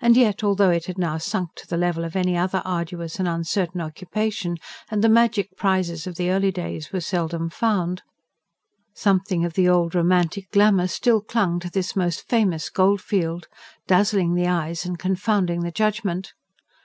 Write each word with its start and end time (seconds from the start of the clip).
And 0.00 0.16
yet, 0.16 0.42
although 0.42 0.70
it 0.70 0.86
had 0.86 0.98
now 0.98 1.18
sunk 1.18 1.54
to 1.54 1.68
the 1.68 1.76
level 1.76 2.02
of 2.04 2.16
any 2.16 2.36
other 2.36 2.62
arduous 2.64 3.20
and 3.20 3.28
uncertain 3.28 3.80
occupation, 3.80 4.56
and 4.90 5.04
the 5.04 5.08
magic 5.08 5.56
prizes 5.56 6.04
of 6.04 6.16
the 6.16 6.32
early 6.32 6.50
days 6.50 6.92
were 6.92 6.98
seldom 7.00 7.48
found, 7.48 8.02
something 8.92 9.44
of 9.44 9.52
the 9.52 9.68
old, 9.68 9.94
romantic 9.94 10.50
glamour 10.50 10.88
still 10.88 11.20
clung 11.20 11.60
to 11.60 11.70
this 11.70 11.94
most 11.94 12.28
famous 12.28 12.68
gold 12.68 13.00
field, 13.00 13.46
dazzling 13.86 14.34
the 14.34 14.48
eyes 14.48 14.84
and 14.84 14.98
confounding 14.98 15.60
the 15.60 15.70
judgment. 15.70 16.32